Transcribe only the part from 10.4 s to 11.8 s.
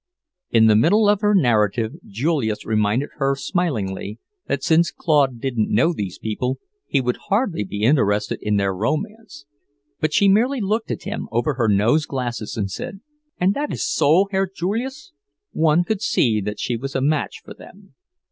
looked at him over her